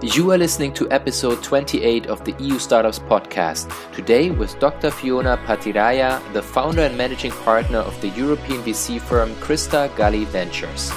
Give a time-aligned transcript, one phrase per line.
[0.00, 3.66] You are listening to episode 28 of the EU Startups podcast.
[3.92, 4.92] Today with Dr.
[4.92, 10.92] Fiona Pathiraya, the founder and managing partner of the European VC firm Crista Galli Ventures.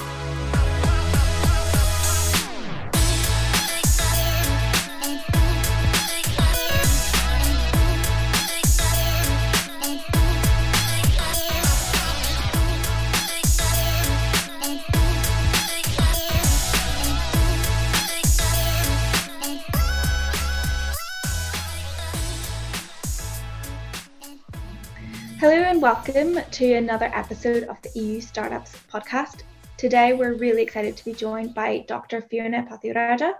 [25.93, 29.43] Welcome to another episode of the EU Startups podcast.
[29.75, 32.21] Today we're really excited to be joined by Dr.
[32.21, 33.33] Fiona Pathiraya,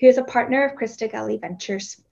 [0.00, 2.02] who is a partner of Crista Galli Ventures.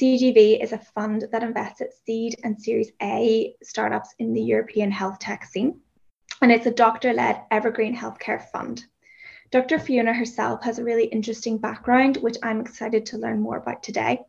[0.00, 4.90] CGV is a fund that invests at seed and Series A startups in the European
[4.90, 5.82] health tech scene,
[6.40, 8.86] and it's a doctor led evergreen healthcare fund.
[9.50, 9.78] Dr.
[9.78, 14.20] Fiona herself has a really interesting background, which I'm excited to learn more about today.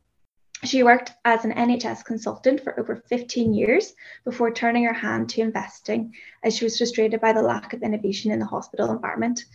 [0.63, 5.41] She worked as an NHS consultant for over 15 years before turning her hand to
[5.41, 9.45] investing as she was frustrated by the lack of innovation in the hospital environment.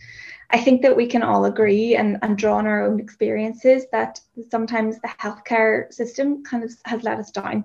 [0.49, 4.19] I think that we can all agree and, and draw on our own experiences that
[4.49, 7.63] sometimes the healthcare system kind of has let us down.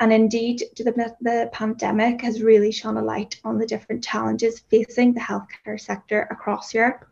[0.00, 5.14] And indeed, the, the pandemic has really shone a light on the different challenges facing
[5.14, 7.04] the healthcare sector across Europe.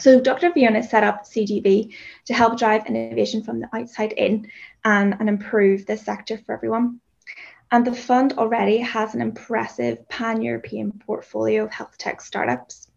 [0.00, 0.50] So Dr.
[0.50, 1.92] Fiona set up CGV
[2.24, 4.48] to help drive innovation from the outside in
[4.82, 7.00] and, and improve this sector for everyone.
[7.70, 12.88] And the fund already has an impressive pan-European portfolio of health tech startups.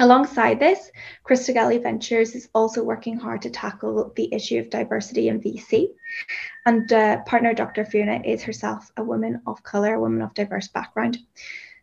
[0.00, 0.90] Alongside this,
[1.24, 5.90] Crista Galli Ventures is also working hard to tackle the issue of diversity in VC.
[6.66, 7.84] And uh, partner Dr.
[7.84, 11.18] Fiona is herself a woman of colour, a woman of diverse background.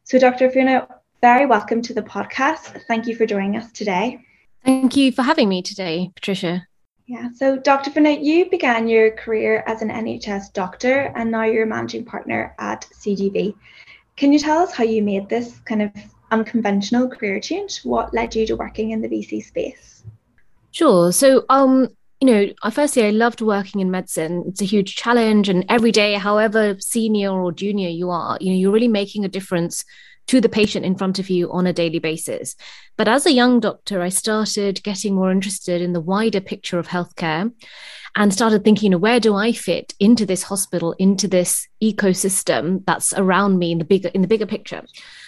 [0.03, 0.49] So, Dr.
[0.49, 0.87] Fiona,
[1.21, 2.83] very welcome to the podcast.
[2.87, 4.19] Thank you for joining us today.
[4.65, 6.67] Thank you for having me today, Patricia.
[7.07, 7.89] Yeah, so Dr.
[7.89, 12.53] Fiona, you began your career as an NHS doctor and now you're a managing partner
[12.59, 13.55] at CGV.
[14.15, 15.91] Can you tell us how you made this kind of
[16.29, 17.79] unconventional career change?
[17.83, 20.03] What led you to working in the VC space?
[20.71, 21.11] Sure.
[21.11, 21.87] So, um,
[22.21, 24.43] you know, firstly, I loved working in medicine.
[24.47, 28.57] It's a huge challenge, and every day, however senior or junior you are, you know,
[28.57, 29.85] you're really making a difference
[30.29, 32.55] to the patient in front of you on a daily basis.
[32.97, 36.87] But as a young doctor, I started getting more interested in the wider picture of
[36.87, 37.51] healthcare
[38.15, 43.57] and started thinking, where do I fit into this hospital, into this ecosystem that's around
[43.57, 44.83] me in the bigger in the bigger picture.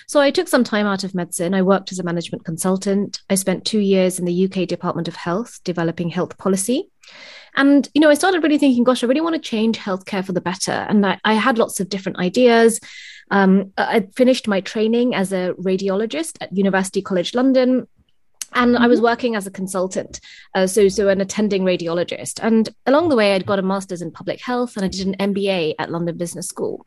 [0.05, 1.55] So I took some time out of medicine.
[1.55, 3.21] I worked as a management consultant.
[3.27, 6.91] I spent two years in the UK Department of Health developing health policy.
[7.55, 10.31] And, you know, I started really thinking, gosh, I really want to change healthcare for
[10.31, 10.71] the better.
[10.71, 12.79] And I, I had lots of different ideas.
[13.31, 17.87] Um, I finished my training as a radiologist at University College London
[18.53, 18.77] and.
[18.77, 19.05] I was mm-hmm.
[19.05, 20.19] working as a consultant,
[20.55, 22.39] uh, so so an attending radiologist.
[22.43, 25.33] And along the way, I'd got a master's in public health, and I did an
[25.33, 26.85] MBA at London Business School.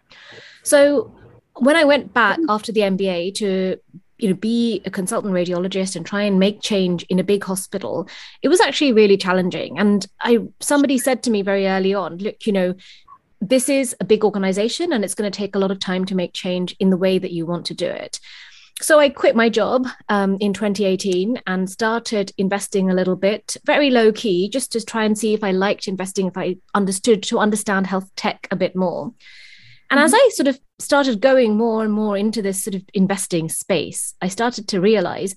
[0.63, 1.15] So
[1.57, 2.51] when I went back mm-hmm.
[2.51, 3.79] after the MBA to
[4.19, 8.09] you know be a consultant radiologist and try and make change in a big hospital,
[8.43, 9.79] it was actually really challenging.
[9.79, 12.75] And I somebody said to me very early on, look, you know,
[13.49, 16.15] this is a big organization and it's going to take a lot of time to
[16.15, 18.19] make change in the way that you want to do it.
[18.81, 23.91] So I quit my job um, in 2018 and started investing a little bit, very
[23.91, 27.39] low key, just to try and see if I liked investing, if I understood to
[27.39, 29.13] understand health tech a bit more.
[29.91, 30.07] And mm-hmm.
[30.07, 34.15] as I sort of started going more and more into this sort of investing space,
[34.21, 35.37] I started to realize,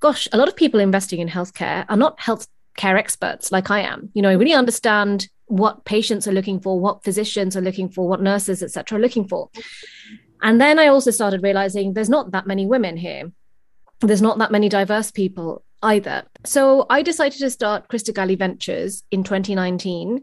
[0.00, 4.10] gosh, a lot of people investing in healthcare are not healthcare experts like I am.
[4.14, 8.08] You know, I really understand what patients are looking for, what physicians are looking for,
[8.08, 9.50] what nurses, etc., are looking for.
[10.42, 13.32] And then I also started realizing there's not that many women here.
[14.00, 16.24] There's not that many diverse people either.
[16.44, 20.22] So I decided to start Crista Galli Ventures in 2019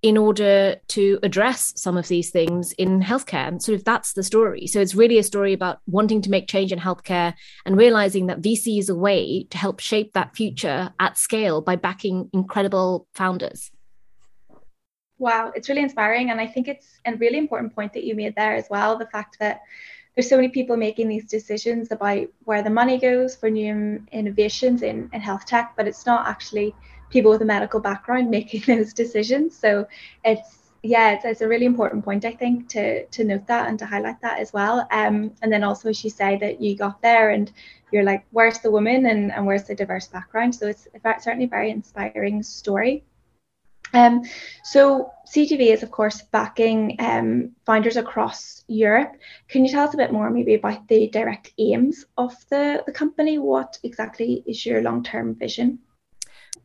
[0.00, 3.48] in order to address some of these things in healthcare.
[3.48, 4.66] And sort of that's the story.
[4.66, 7.34] So it's really a story about wanting to make change in healthcare
[7.66, 11.74] and realizing that VC is a way to help shape that future at scale by
[11.74, 13.70] backing incredible founders.
[15.18, 16.30] Wow, it's really inspiring.
[16.30, 19.06] And I think it's a really important point that you made there as well the
[19.06, 19.62] fact that
[20.14, 24.82] there's so many people making these decisions about where the money goes for new innovations
[24.82, 26.74] in, in health tech, but it's not actually
[27.10, 29.56] people with a medical background making those decisions.
[29.56, 29.86] So
[30.24, 33.78] it's yeah, it's, it's a really important point I think to to note that and
[33.80, 34.86] to highlight that as well.
[34.90, 37.50] Um, and then also as you say that you got there and
[37.90, 40.54] you're like, where's the woman and, and where's the diverse background?
[40.54, 40.86] So it's
[41.20, 43.04] certainly a very inspiring story.
[43.94, 44.22] Um,
[44.64, 49.12] so CGV is, of course, backing um, founders across Europe.
[49.48, 52.92] Can you tell us a bit more maybe about the direct aims of the, the
[52.92, 53.38] company?
[53.38, 55.80] What exactly is your long-term vision?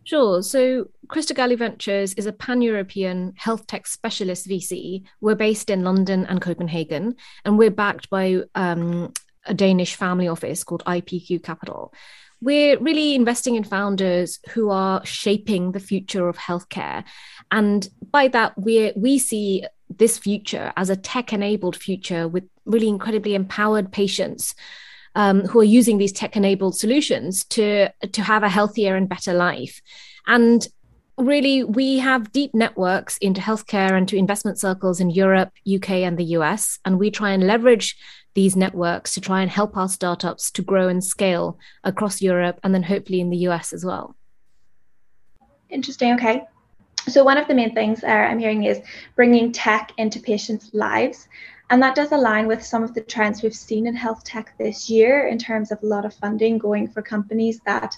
[0.05, 0.41] Sure.
[0.43, 5.03] So Crista Galli Ventures is a pan-European health tech specialist VC.
[5.21, 7.15] We're based in London and Copenhagen,
[7.45, 9.13] and we're backed by um,
[9.45, 11.93] a Danish family office called IPQ Capital.
[12.43, 17.05] We're really investing in founders who are shaping the future of healthcare.
[17.49, 23.35] And by that, we we see this future as a tech-enabled future with really incredibly
[23.35, 24.55] empowered patients
[25.15, 29.81] um, who are using these tech-enabled solutions to to have a healthier and better life.
[30.25, 30.67] And
[31.17, 36.17] really, we have deep networks into healthcare and to investment circles in Europe, UK, and
[36.17, 37.95] the US, and we try and leverage
[38.33, 42.73] these networks to try and help our startups to grow and scale across Europe and
[42.73, 44.15] then hopefully in the US as well.
[45.69, 46.13] Interesting.
[46.13, 46.43] Okay.
[47.07, 48.81] So, one of the main things uh, I'm hearing is
[49.15, 51.27] bringing tech into patients' lives.
[51.69, 54.89] And that does align with some of the trends we've seen in health tech this
[54.89, 57.97] year in terms of a lot of funding going for companies that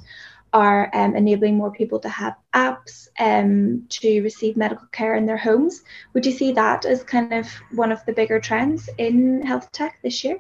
[0.56, 5.38] are um, enabling more people to have apps um, to receive medical care in their
[5.38, 5.84] homes.
[6.14, 10.00] Would you see that as kind of one of the bigger trends in health tech
[10.02, 10.38] this year?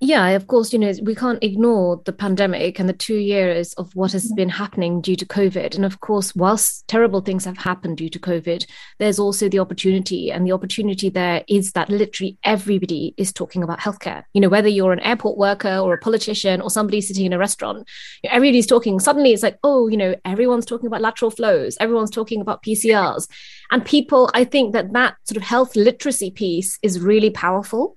[0.00, 3.94] Yeah, of course, you know, we can't ignore the pandemic and the two years of
[3.96, 4.34] what has mm-hmm.
[4.34, 5.74] been happening due to COVID.
[5.74, 8.66] And of course, whilst terrible things have happened due to COVID,
[8.98, 10.30] there's also the opportunity.
[10.30, 14.24] And the opportunity there is that literally everybody is talking about healthcare.
[14.34, 17.38] You know, whether you're an airport worker or a politician or somebody sitting in a
[17.38, 17.88] restaurant,
[18.24, 19.00] everybody's talking.
[19.00, 23.28] Suddenly it's like, oh, you know, everyone's talking about lateral flows, everyone's talking about PCRs.
[23.70, 27.96] And people, I think that that sort of health literacy piece is really powerful.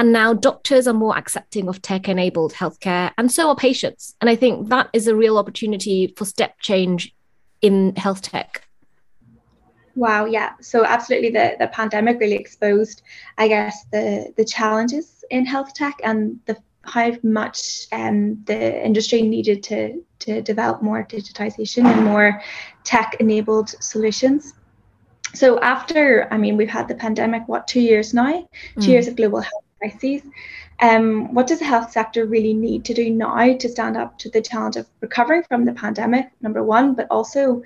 [0.00, 4.16] And now doctors are more accepting of tech enabled healthcare, and so are patients.
[4.22, 7.14] And I think that is a real opportunity for step change
[7.60, 8.66] in health tech.
[9.96, 10.52] Wow, yeah.
[10.62, 13.02] So absolutely the, the pandemic really exposed,
[13.36, 19.20] I guess, the the challenges in health tech and the how much um, the industry
[19.20, 22.42] needed to to develop more digitization and more
[22.84, 24.54] tech enabled solutions.
[25.34, 28.88] So after, I mean, we've had the pandemic, what, two years now, two mm.
[28.88, 30.22] years of global health crises.
[30.80, 34.30] Um, what does the health sector really need to do now to stand up to
[34.30, 37.62] the challenge of recovering from the pandemic, number one, but also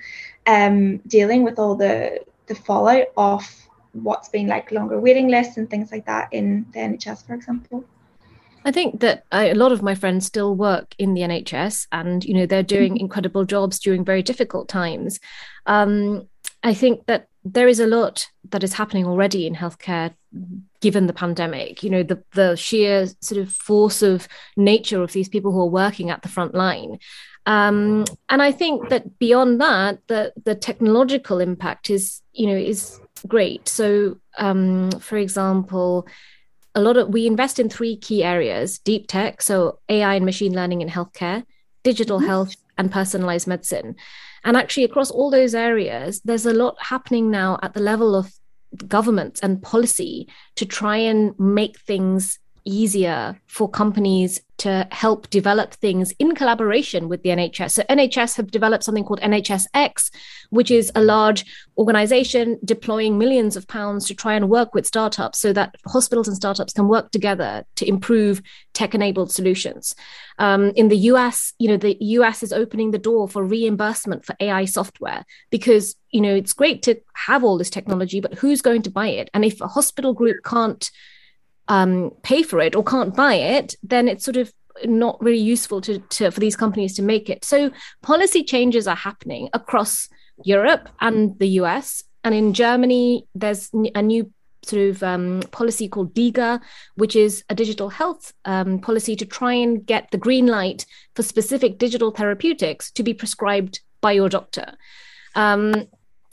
[0.46, 3.44] um, dealing with all the, the fallout of
[3.93, 7.84] what's been like longer waiting lists and things like that in the NHS, for example?
[8.64, 12.25] I think that I, a lot of my friends still work in the NHS and,
[12.25, 13.05] you know, they're doing mm-hmm.
[13.05, 15.20] incredible jobs during very difficult times.
[15.66, 16.28] Um,
[16.62, 20.14] I think that there is a lot that is happening already in healthcare
[20.81, 21.82] given the pandemic.
[21.82, 24.26] You know the the sheer sort of force of
[24.56, 26.99] nature of these people who are working at the front line.
[27.46, 33.00] Um, and i think that beyond that the the technological impact is you know is
[33.29, 33.69] great.
[33.69, 36.08] So um, for example
[36.75, 40.55] a lot of we invest in three key areas deep tech so ai and machine
[40.55, 41.44] learning in healthcare
[41.85, 42.26] digital mm-hmm.
[42.26, 43.94] health and personalized medicine
[44.44, 48.32] and actually, across all those areas, there's a lot happening now at the level of
[48.88, 56.12] government and policy to try and make things easier for companies to help develop things
[56.19, 57.72] in collaboration with the NHS.
[57.72, 60.11] So NHS have developed something called NHSX,
[60.50, 61.44] which is a large
[61.76, 66.37] organization deploying millions of pounds to try and work with startups so that hospitals and
[66.37, 68.40] startups can work together to improve
[68.75, 69.94] tech-enabled solutions.
[70.38, 74.37] Um, in the US, you know, the US is opening the door for reimbursement for
[74.38, 78.83] AI software because, you know, it's great to have all this technology, but who's going
[78.83, 79.30] to buy it?
[79.35, 80.88] And if a hospital group can't
[81.68, 84.52] um, pay for it or can't buy it, then it's sort of
[84.85, 87.44] not really useful to, to for these companies to make it.
[87.44, 87.71] So
[88.02, 90.09] policy changes are happening across
[90.44, 92.02] Europe and the US.
[92.25, 94.33] And in Germany, there's a new
[94.64, 96.61] sort of um, policy called DiGA,
[96.94, 101.23] which is a digital health um, policy to try and get the green light for
[101.23, 104.75] specific digital therapeutics to be prescribed by your doctor.
[105.35, 105.87] Um,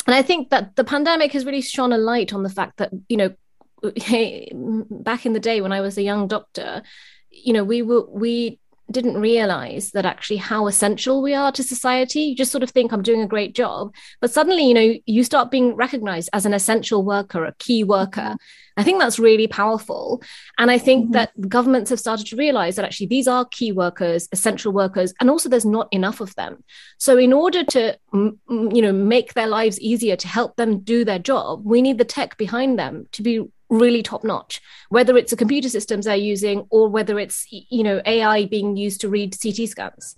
[0.07, 2.91] and I think that the pandemic has really shone a light on the fact that
[3.07, 3.33] you know
[3.81, 6.83] back in the day when I was a young doctor,
[7.29, 8.59] you know, we were we
[8.91, 12.21] didn't realize that actually how essential we are to society.
[12.21, 15.23] You just sort of think I'm doing a great job, but suddenly, you know, you
[15.23, 18.35] start being recognized as an essential worker, a key worker.
[18.77, 20.21] I think that's really powerful.
[20.57, 21.13] And I think mm-hmm.
[21.13, 25.29] that governments have started to realize that actually these are key workers, essential workers, and
[25.29, 26.63] also there's not enough of them.
[26.97, 31.19] So in order to, you know, make their lives easier to help them do their
[31.19, 34.61] job, we need the tech behind them to be really top notch.
[34.89, 39.01] Whether it's the computer systems they're using or whether it's you know ai being used
[39.01, 40.17] to read ct scans.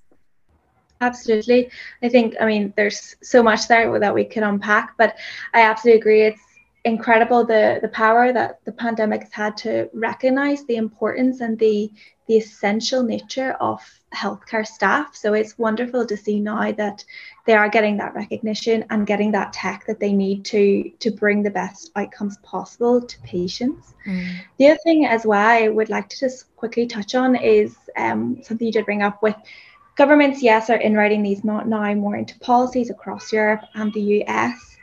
[0.99, 1.69] Absolutely.
[2.01, 5.15] I think i mean there's so much there that we can unpack but
[5.53, 6.21] i absolutely agree.
[6.23, 6.41] It's
[6.85, 11.89] incredible the the power that the pandemic has had to recognize the importance and the
[12.27, 13.79] the essential nature of
[14.13, 15.15] healthcare staff.
[15.15, 17.03] So it's wonderful to see now that
[17.45, 21.43] they are getting that recognition and getting that tech that they need to to bring
[21.43, 23.93] the best outcomes possible to patients.
[24.05, 24.37] Mm.
[24.57, 28.41] The other thing as well I would like to just quickly touch on is um,
[28.43, 29.35] something you did bring up with
[29.95, 34.77] governments, yes, are inwriting these not now more into policies across Europe and the US.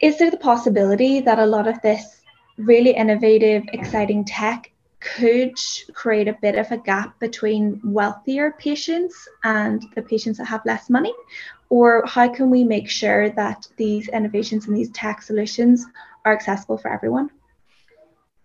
[0.00, 2.22] Is there the possibility that a lot of this
[2.56, 5.54] really innovative, exciting tech could
[5.94, 10.90] create a bit of a gap between wealthier patients and the patients that have less
[10.90, 11.12] money?
[11.70, 15.86] Or how can we make sure that these innovations and these tech solutions
[16.24, 17.30] are accessible for everyone?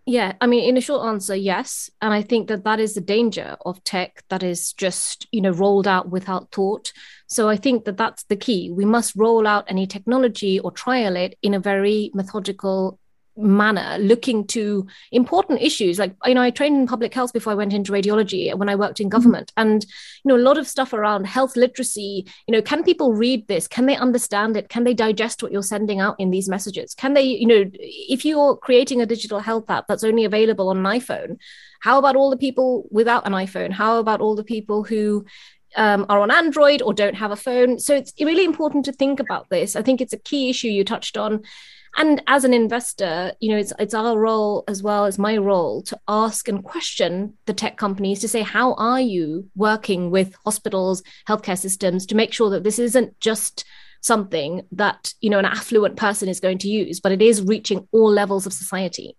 [0.08, 1.90] Yeah, I mean, in a short answer, yes.
[2.00, 5.50] And I think that that is the danger of tech that is just, you know,
[5.50, 6.94] rolled out without thought.
[7.28, 8.70] So I think that that's the key.
[8.72, 13.00] We must roll out any technology or trial it in a very methodical
[13.38, 16.00] manner looking to important issues.
[16.00, 18.76] Like you know i trained in public health before i went into radiology when i
[18.76, 19.12] worked in mm-hmm.
[19.12, 19.52] government.
[19.58, 23.48] And you know a lot of stuff around health literacy you know can people read
[23.48, 23.68] this?
[23.68, 24.70] Can they understand it?
[24.70, 26.94] Can they digest what you're sending out in these messages?
[26.94, 30.78] Can they you know if you're creating a digital health app that's only available on
[30.78, 31.38] an iphone
[31.82, 33.72] how about all the people without an iphone?
[33.72, 35.24] How about all the people who
[35.76, 37.80] um, are on Android or don't have a phone.
[37.80, 39.76] So it's really important to think about this.
[39.76, 41.44] I think it's a key issue you touched on
[41.98, 45.82] and as an investor you know it's it's our role as well as my role
[45.84, 51.04] to ask and question the tech companies to say how are you working with hospitals
[51.28, 53.66] healthcare systems to make sure that this isn't just
[54.02, 57.88] something that you know an affluent person is going to use but it is reaching
[57.92, 59.16] all levels of society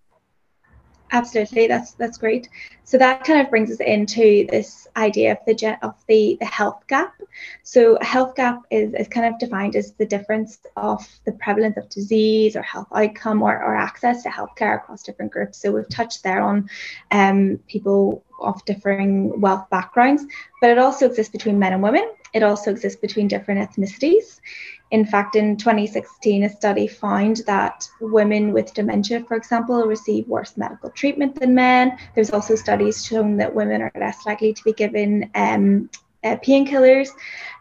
[1.12, 2.48] Absolutely, that's that's great.
[2.82, 6.82] So that kind of brings us into this idea of the of the, the health
[6.88, 7.14] gap.
[7.62, 11.76] So a health gap is, is kind of defined as the difference of the prevalence
[11.76, 15.58] of disease or health outcome or, or access to healthcare across different groups.
[15.58, 16.68] So we've touched there on
[17.10, 20.24] um, people of differing wealth backgrounds,
[20.60, 22.10] but it also exists between men and women.
[22.32, 24.40] It also exists between different ethnicities.
[24.92, 30.56] In fact, in 2016, a study found that women with dementia, for example, receive worse
[30.56, 31.98] medical treatment than men.
[32.14, 35.90] There's also studies showing that women are less likely to be given um,
[36.22, 37.10] uh, painkillers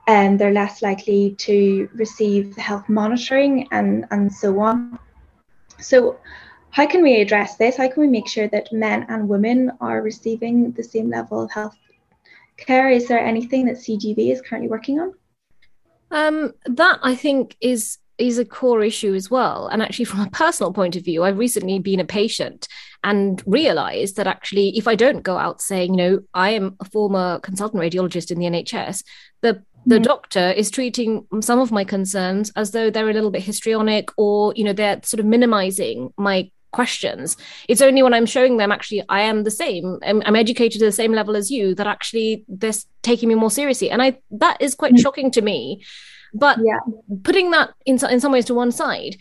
[0.07, 4.99] and they're less likely to receive health monitoring and, and so on.
[5.79, 6.19] So,
[6.69, 7.77] how can we address this?
[7.77, 11.51] How can we make sure that men and women are receiving the same level of
[11.51, 11.77] health
[12.57, 12.89] care?
[12.89, 15.13] Is there anything that CGV is currently working on?
[16.15, 19.67] Um, that I think is is a core issue as well.
[19.67, 22.67] And actually, from a personal point of view, I've recently been a patient
[23.03, 26.85] and realized that actually, if I don't go out saying, you know, I am a
[26.85, 29.03] former consultant radiologist in the NHS,
[29.41, 30.03] the the mm-hmm.
[30.03, 34.53] doctor is treating some of my concerns as though they're a little bit histrionic or
[34.55, 37.37] you know they're sort of minimizing my questions
[37.69, 40.85] it's only when i'm showing them actually i am the same i'm, I'm educated to
[40.85, 44.57] the same level as you that actually they're taking me more seriously and i that
[44.59, 45.01] is quite mm-hmm.
[45.01, 45.83] shocking to me
[46.33, 46.79] but yeah.
[47.23, 49.15] putting that in, in some ways to one side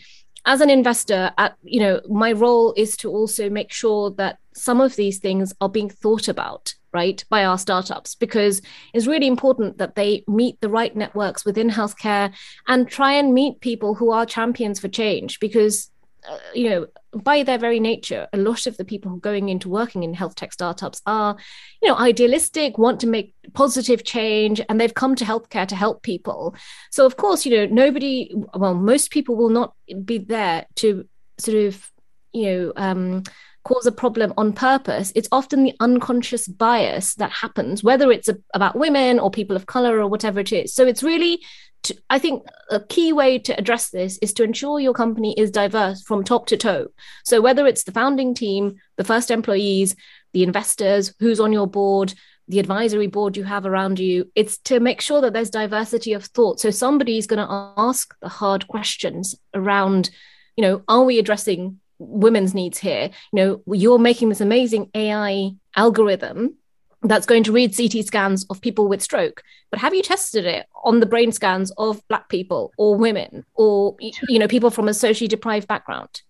[0.45, 4.79] as an investor at you know my role is to also make sure that some
[4.79, 8.61] of these things are being thought about right by our startups because
[8.93, 12.31] it's really important that they meet the right networks within healthcare
[12.67, 15.91] and try and meet people who are champions for change because
[16.29, 16.87] uh, you know,
[17.23, 20.53] by their very nature, a lot of the people going into working in health tech
[20.53, 21.37] startups are,
[21.81, 26.03] you know, idealistic, want to make positive change, and they've come to healthcare to help
[26.03, 26.55] people.
[26.91, 31.57] So, of course, you know, nobody, well, most people will not be there to sort
[31.57, 31.91] of,
[32.33, 33.23] you know, um,
[33.63, 35.11] cause a problem on purpose.
[35.15, 39.65] It's often the unconscious bias that happens, whether it's a, about women or people of
[39.65, 40.73] color or whatever it is.
[40.73, 41.41] So, it's really
[41.85, 45.51] to, I think a key way to address this is to ensure your company is
[45.51, 46.87] diverse from top to toe.
[47.23, 49.95] So whether it's the founding team, the first employees,
[50.33, 52.13] the investors, who's on your board,
[52.47, 56.25] the advisory board you have around you, it's to make sure that there's diversity of
[56.25, 56.59] thought.
[56.59, 60.09] So somebody's going to ask the hard questions around,
[60.55, 63.09] you know, are we addressing women's needs here?
[63.33, 66.57] You know, you're making this amazing AI algorithm
[67.03, 69.43] that's going to read CT scans of people with stroke.
[69.69, 73.95] But have you tested it on the brain scans of Black people or women or
[73.99, 76.21] you know people from a socially deprived background?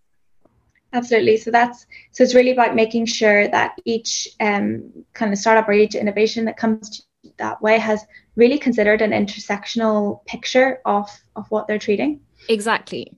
[0.94, 1.38] Absolutely.
[1.38, 5.74] So that's so it's really about making sure that each um, kind of startup or
[5.74, 7.06] each innovation that comes
[7.38, 8.06] that way has
[8.36, 12.22] really considered an intersectional picture of of what they're treating.
[12.48, 13.18] Exactly.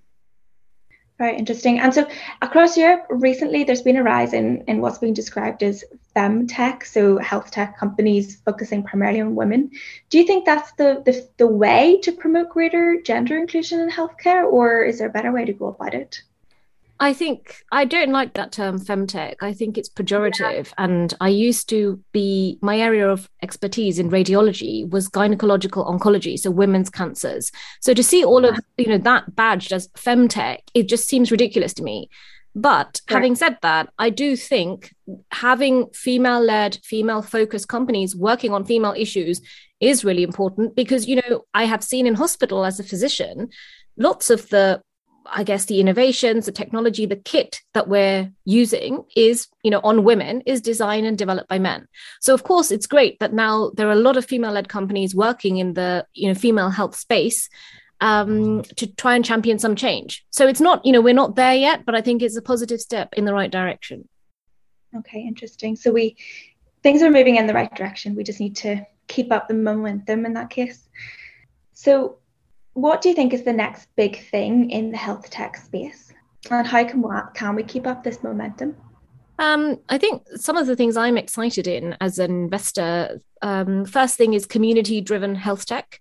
[1.17, 1.79] Very interesting.
[1.79, 2.07] And so
[2.43, 5.83] across Europe, recently there's been a rise in, in what's being described as
[6.15, 9.71] femtech, so health tech companies focusing primarily on women.
[10.09, 14.45] Do you think that's the, the, the way to promote greater gender inclusion in healthcare,
[14.45, 16.21] or is there a better way to go about it?
[16.99, 19.35] I think I don't like that term femtech.
[19.41, 20.65] I think it's pejorative.
[20.65, 20.73] Yeah.
[20.77, 26.49] And I used to be, my area of expertise in radiology was gynecological oncology, so
[26.49, 27.51] women's cancers.
[27.81, 31.73] So to see all of, you know, that badged as femtech, it just seems ridiculous
[31.75, 32.09] to me.
[32.55, 33.17] But right.
[33.17, 34.91] having said that, I do think
[35.31, 39.41] having female led, female focused companies working on female issues
[39.79, 43.49] is really important because, you know, I have seen in hospital as a physician,
[43.97, 44.81] lots of the
[45.29, 50.03] I guess the innovations, the technology, the kit that we're using is, you know, on
[50.03, 51.87] women is designed and developed by men.
[52.21, 55.57] So of course it's great that now there are a lot of female-led companies working
[55.57, 57.49] in the, you know, female health space
[58.01, 60.25] um, to try and champion some change.
[60.29, 62.79] So it's not, you know, we're not there yet, but I think it's a positive
[62.79, 64.07] step in the right direction.
[64.95, 65.75] Okay, interesting.
[65.75, 66.15] So we
[66.83, 68.15] things are moving in the right direction.
[68.15, 70.87] We just need to keep up the momentum in that case.
[71.73, 72.17] So
[72.77, 76.13] what do you think is the next big thing in the health tech space?
[76.51, 78.77] And how can we, can we keep up this momentum?
[79.39, 84.15] Um, I think some of the things I'm excited in as an investor, um, first
[84.15, 85.99] thing is community driven health tech.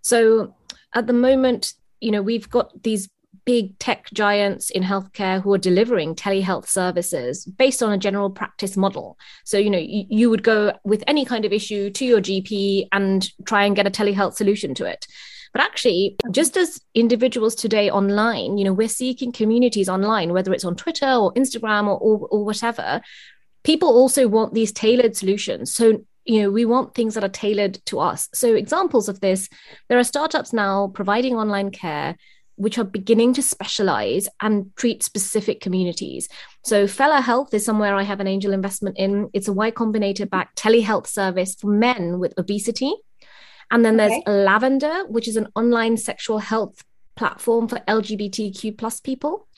[0.00, 0.54] So
[0.94, 3.10] at the moment, you know, we've got these
[3.44, 8.78] big tech giants in healthcare who are delivering telehealth services based on a general practice
[8.78, 9.18] model.
[9.44, 12.88] So, you know, you, you would go with any kind of issue to your GP
[12.92, 15.06] and try and get a telehealth solution to it.
[15.54, 20.64] But actually, just as individuals today online, you know, we're seeking communities online, whether it's
[20.64, 23.00] on Twitter or Instagram or, or, or whatever.
[23.62, 25.72] People also want these tailored solutions.
[25.72, 29.46] So you know we want things that are tailored to us so examples of this
[29.90, 32.16] there are startups now providing online care
[32.56, 36.28] which are beginning to specialize and treat specific communities.
[36.64, 39.28] So, Fella Health is somewhere I have an angel investment in.
[39.32, 42.92] It's a Y Combinator backed telehealth service for men with obesity.
[43.70, 44.22] And then okay.
[44.26, 46.82] there's Lavender, which is an online sexual health
[47.16, 49.48] platform for LGBTQ plus people.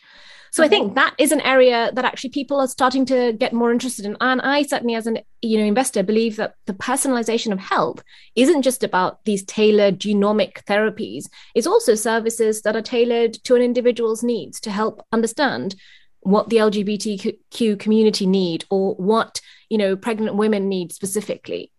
[0.56, 3.70] So I think that is an area that actually people are starting to get more
[3.70, 4.16] interested in.
[4.22, 8.02] And I certainly, as an you know investor, believe that the personalization of health
[8.36, 11.26] isn't just about these tailored genomic therapies.
[11.54, 15.74] It's also services that are tailored to an individual's needs to help understand
[16.20, 21.70] what the LGBTQ community need or what you know pregnant women need specifically.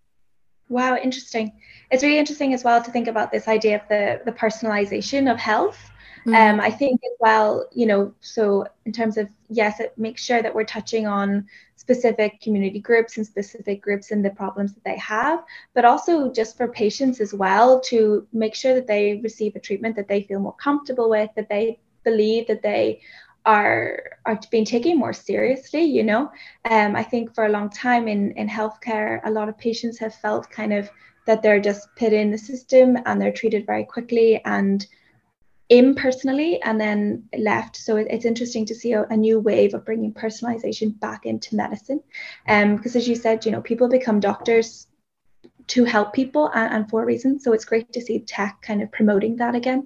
[0.70, 1.54] Wow, interesting.
[1.92, 5.38] It's really interesting as well to think about this idea of the the personalization of
[5.38, 5.92] health
[6.28, 6.36] Mm.
[6.36, 10.42] Um, I think as well, you know, so in terms of yes, it makes sure
[10.42, 14.98] that we're touching on specific community groups and specific groups and the problems that they
[14.98, 19.60] have, but also just for patients as well to make sure that they receive a
[19.60, 23.00] treatment that they feel more comfortable with, that they believe that they
[23.48, 26.30] are are being taken more seriously you know
[26.70, 30.14] um, i think for a long time in in healthcare a lot of patients have
[30.14, 30.90] felt kind of
[31.26, 34.86] that they're just put in the system and they're treated very quickly and
[35.70, 37.76] impersonally and then left.
[37.76, 41.58] So it, it's interesting to see a, a, new wave of bringing personalization back into
[41.58, 42.02] medicine.
[42.48, 44.88] Um, because as you said, you know, people become doctors
[45.68, 47.44] to help people and, and for reasons.
[47.44, 49.86] So it's great to see tech kind of promoting that again.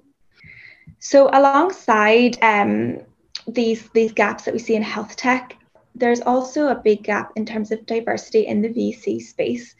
[1.00, 3.00] So alongside um,
[3.46, 5.56] these these gaps that we see in health tech,
[5.94, 9.74] there's also a big gap in terms of diversity in the VC space.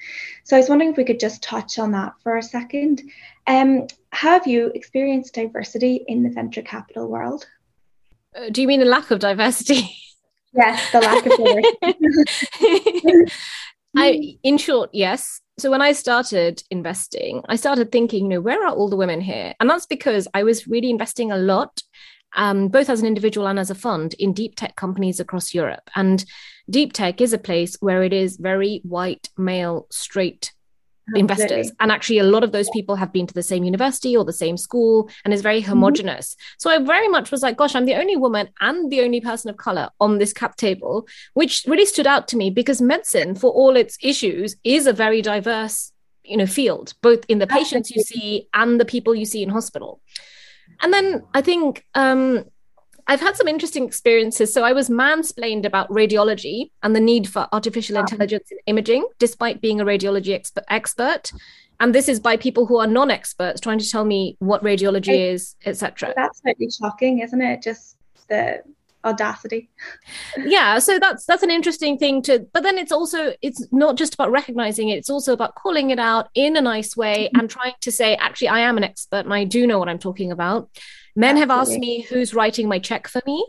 [0.44, 3.02] So I was wondering if we could just touch on that for a second.
[3.46, 7.46] Um, have you experienced diversity in the venture capital world?
[8.36, 9.96] Uh, do you mean a lack of diversity?
[10.54, 11.32] Yes, the lack of
[12.58, 13.32] diversity.
[13.96, 15.40] I, in short, yes.
[15.58, 19.22] So when I started investing, I started thinking, you know, where are all the women
[19.22, 19.54] here?
[19.60, 21.82] And that's because I was really investing a lot
[22.36, 25.90] um, both as an individual and as a fund in deep tech companies across Europe.
[25.94, 26.24] And
[26.68, 30.52] deep tech is a place where it is very white, male, straight
[31.16, 31.76] investors Absolutely.
[31.80, 34.32] and actually a lot of those people have been to the same university or the
[34.32, 35.70] same school and is very mm-hmm.
[35.70, 36.54] homogenous mm-hmm.
[36.58, 39.50] so i very much was like gosh i'm the only woman and the only person
[39.50, 43.50] of color on this cap table which really stood out to me because medicine for
[43.50, 45.92] all its issues is a very diverse
[46.22, 49.48] you know field both in the patients you see and the people you see in
[49.48, 50.00] hospital
[50.82, 52.44] and then I think um,
[53.06, 54.52] I've had some interesting experiences.
[54.52, 59.60] So I was mansplained about radiology and the need for artificial intelligence in imaging, despite
[59.60, 61.32] being a radiology exp- expert.
[61.80, 65.32] And this is by people who are non-experts trying to tell me what radiology it,
[65.32, 66.12] is, etc.
[66.14, 67.62] That's slightly shocking, isn't it?
[67.62, 67.96] Just
[68.28, 68.62] the
[69.04, 69.68] audacity
[70.44, 74.14] yeah so that's that's an interesting thing to but then it's also it's not just
[74.14, 77.40] about recognizing it it's also about calling it out in a nice way mm-hmm.
[77.40, 79.98] and trying to say actually i am an expert and i do know what i'm
[79.98, 80.68] talking about
[81.16, 81.40] men Absolutely.
[81.40, 83.44] have asked me who's writing my check for me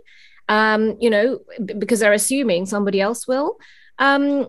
[0.49, 3.57] um you know b- because they're assuming somebody else will
[3.99, 4.47] um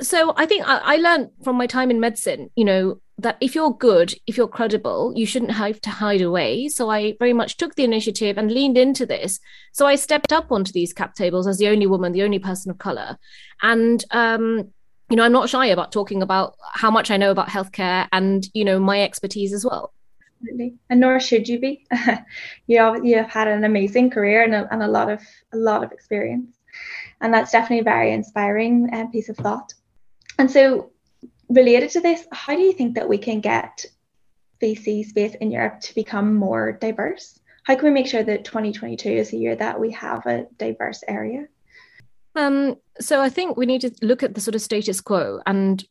[0.00, 3.54] so i think I, I learned from my time in medicine you know that if
[3.54, 6.68] you're good, if you're credible, you shouldn't have to hide away.
[6.68, 9.40] So I very much took the initiative and leaned into this.
[9.72, 12.70] So I stepped up onto these cap tables as the only woman, the only person
[12.70, 13.16] of color.
[13.62, 14.70] And, um,
[15.08, 18.46] you know, I'm not shy about talking about how much I know about healthcare and,
[18.52, 19.94] you know, my expertise as well.
[20.42, 20.74] Absolutely.
[20.90, 21.86] And nor should you be.
[22.66, 25.22] you, have, you have had an amazing career and a, and a lot of
[25.54, 26.54] a lot of experience.
[27.22, 29.72] And that's definitely a very inspiring uh, piece of thought.
[30.38, 30.90] And so
[31.48, 33.84] related to this, how do you think that we can get
[34.62, 37.38] VC space in Europe to become more diverse?
[37.64, 41.02] How can we make sure that 2022 is a year that we have a diverse
[41.06, 41.46] area?
[42.36, 45.82] Um, so I think we need to look at the sort of status quo, and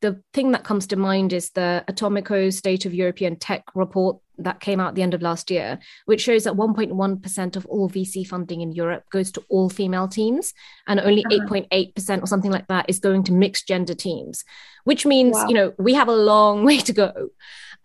[0.00, 4.60] the thing that comes to mind is the Atomico State of European Tech report that
[4.60, 8.26] came out at the end of last year, which shows that 1.1% of all VC
[8.26, 10.54] funding in Europe goes to all female teams,
[10.86, 11.46] and only uh-huh.
[11.48, 14.44] 8.8% or something like that is going to mixed gender teams,
[14.84, 15.46] which means wow.
[15.48, 17.28] you know we have a long way to go.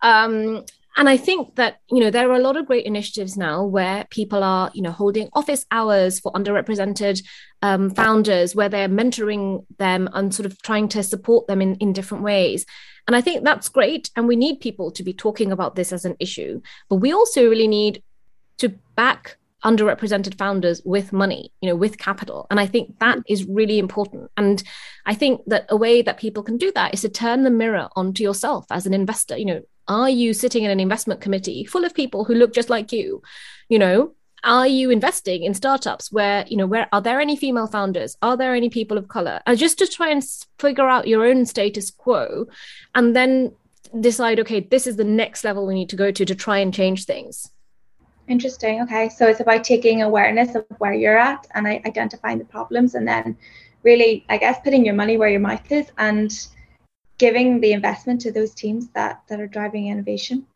[0.00, 0.64] Um,
[0.96, 4.06] and I think that, you know, there are a lot of great initiatives now where
[4.10, 7.22] people are, you know, holding office hours for underrepresented
[7.62, 11.92] um, founders, where they're mentoring them and sort of trying to support them in, in
[11.92, 12.66] different ways.
[13.06, 14.10] And I think that's great.
[14.16, 16.60] And we need people to be talking about this as an issue.
[16.88, 18.02] But we also really need
[18.58, 23.44] to back underrepresented founders with money you know with capital and i think that is
[23.46, 24.62] really important and
[25.04, 27.88] i think that a way that people can do that is to turn the mirror
[27.96, 31.84] onto yourself as an investor you know are you sitting in an investment committee full
[31.84, 33.22] of people who look just like you
[33.68, 34.12] you know
[34.44, 38.36] are you investing in startups where you know where are there any female founders are
[38.36, 40.22] there any people of color and just to try and
[40.58, 42.46] figure out your own status quo
[42.94, 43.52] and then
[44.00, 46.72] decide okay this is the next level we need to go to to try and
[46.72, 47.50] change things
[48.28, 48.82] Interesting.
[48.82, 49.08] Okay.
[49.08, 53.36] So it's about taking awareness of where you're at and identifying the problems and then
[53.82, 56.30] really, I guess, putting your money where your mouth is and
[57.18, 60.46] giving the investment to those teams that, that are driving innovation.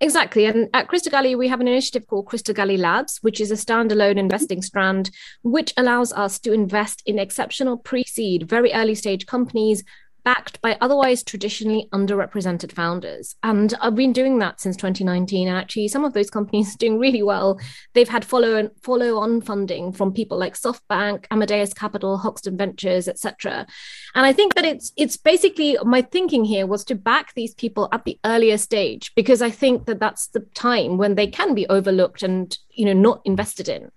[0.00, 0.46] Exactly.
[0.46, 3.54] And at Crista Galli, we have an initiative called Crista Galli Labs, which is a
[3.54, 5.10] standalone investing strand,
[5.42, 9.82] which allows us to invest in exceptional pre seed, very early stage companies
[10.24, 13.36] backed by otherwise traditionally underrepresented founders.
[13.42, 15.48] And I've been doing that since 2019.
[15.48, 17.58] And actually, some of those companies are doing really well.
[17.94, 23.66] They've had follow follow on funding from people like SoftBank, Amadeus Capital, Hoxton Ventures, etc.
[24.14, 27.88] And I think that it's it's basically my thinking here was to back these people
[27.92, 31.66] at the earlier stage because I think that that's the time when they can be
[31.68, 33.90] overlooked and you know not invested in,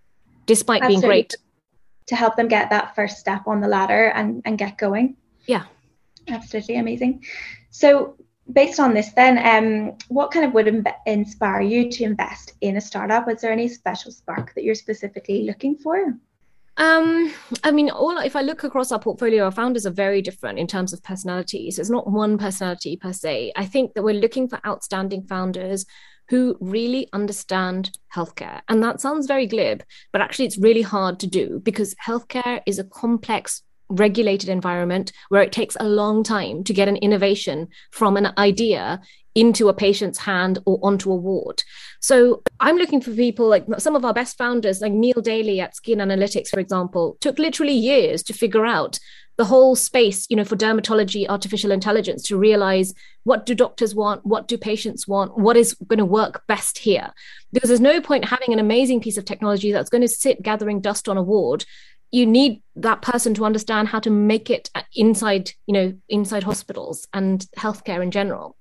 [0.46, 1.02] despite Absolutely.
[1.02, 1.36] being great.
[2.08, 5.16] To help them get that first step on the ladder and, and get going.
[5.46, 5.66] Yeah.
[6.28, 7.24] Absolutely amazing.
[7.70, 8.16] So,
[8.52, 12.78] based on this, then, um, what kind of would Im- inspire you to invest in
[12.78, 13.28] a startup?
[13.28, 16.18] Was there any special spark that you're specifically looking for?
[16.78, 20.58] Um, I mean, all if I look across our portfolio, our founders are very different
[20.58, 21.78] in terms of personalities.
[21.78, 23.54] It's not one personality per se.
[23.56, 25.86] I think that we're looking for outstanding founders
[26.30, 28.62] who really understand healthcare.
[28.70, 32.80] And that sounds very glib, but actually it's really hard to do because healthcare is
[32.80, 38.18] a complex regulated environment where it takes a long time to get an innovation from
[38.18, 39.02] an idea
[39.36, 41.64] into a patient's hand or onto a ward.
[42.02, 45.76] So I'm looking for people like some of our best founders, like Neil Daly at
[45.76, 49.00] Skin Analytics, for example, took literally years to figure out
[49.38, 54.26] the whole space, you know, for dermatology, artificial intelligence to realize what do doctors want,
[54.26, 57.12] what do patients want, what is going to work best here.
[57.54, 60.82] Because there's no point having an amazing piece of technology that's going to sit gathering
[60.82, 61.66] dust on a ward
[62.12, 67.08] you need that person to understand how to make it inside you know inside hospitals
[67.14, 68.58] and healthcare in general.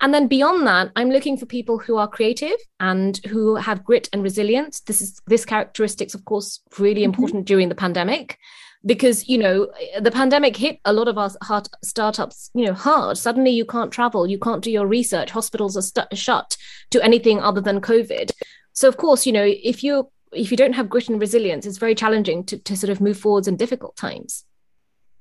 [0.00, 4.08] And then beyond that i'm looking for people who are creative and who have grit
[4.12, 4.80] and resilience.
[4.80, 7.10] This is this characteristics of course really mm-hmm.
[7.10, 8.38] important during the pandemic
[8.86, 9.68] because you know
[10.00, 13.18] the pandemic hit a lot of our hard startups you know hard.
[13.18, 16.56] Suddenly you can't travel you can't do your research hospitals are st- shut
[16.90, 18.30] to anything other than covid.
[18.72, 21.78] So of course you know if you're if you don't have grit and resilience, it's
[21.78, 24.44] very challenging to, to sort of move forwards in difficult times.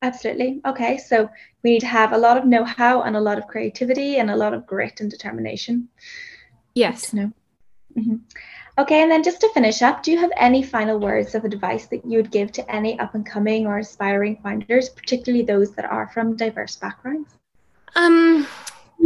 [0.01, 0.61] Absolutely.
[0.65, 0.97] Okay.
[0.97, 1.29] So
[1.63, 4.29] we need to have a lot of know how and a lot of creativity and
[4.29, 5.89] a lot of grit and determination.
[6.75, 7.13] Yes.
[7.13, 7.31] No.
[7.97, 8.17] Mm-hmm.
[8.77, 9.01] Okay.
[9.01, 12.05] And then just to finish up, do you have any final words of advice that
[12.05, 16.07] you would give to any up and coming or aspiring founders, particularly those that are
[16.13, 17.33] from diverse backgrounds?
[17.95, 18.45] Um,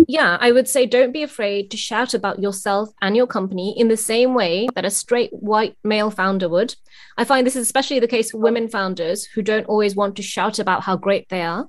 [0.07, 3.87] yeah, I would say don't be afraid to shout about yourself and your company in
[3.87, 6.75] the same way that a straight white male founder would.
[7.17, 10.23] I find this is especially the case for women founders who don't always want to
[10.23, 11.67] shout about how great they are.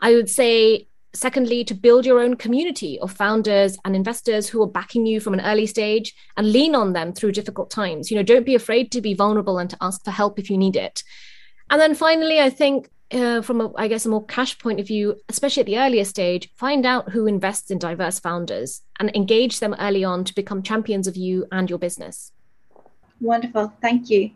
[0.00, 4.68] I would say, secondly, to build your own community of founders and investors who are
[4.68, 8.10] backing you from an early stage and lean on them through difficult times.
[8.10, 10.56] You know, don't be afraid to be vulnerable and to ask for help if you
[10.56, 11.02] need it.
[11.68, 14.86] And then finally, I think uh, from a, I guess a more cash point of
[14.86, 19.60] view, especially at the earlier stage, find out who invests in diverse founders and engage
[19.60, 22.32] them early on to become champions of you and your business.
[23.20, 24.30] Wonderful, thank you.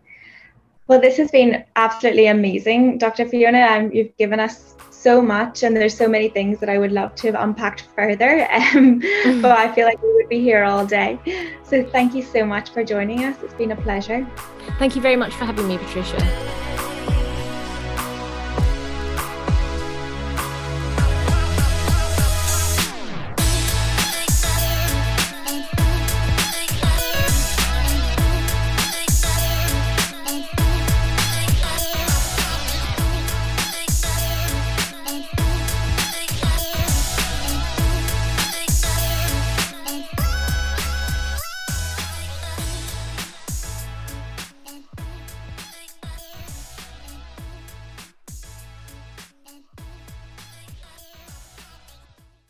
[0.87, 3.27] Well, this has been absolutely amazing, Dr.
[3.27, 3.61] Fiona.
[3.61, 7.15] Um, you've given us so much, and there's so many things that I would love
[7.17, 8.49] to have unpacked further.
[8.75, 8.99] Um,
[9.41, 11.19] but I feel like we would be here all day.
[11.63, 13.37] So thank you so much for joining us.
[13.43, 14.27] It's been a pleasure.
[14.79, 16.64] Thank you very much for having me, Patricia.